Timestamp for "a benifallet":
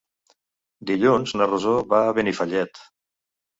2.09-2.83